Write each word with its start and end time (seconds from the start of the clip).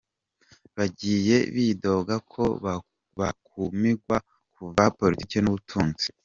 Bagiye 0.75 1.37
bidoga 1.55 2.15
ko 2.31 2.43
bakumigwa 3.19 4.17
ku 4.53 4.61
vya 4.73 4.85
politike 4.99 5.37
n'ubutunzi. 5.41 6.07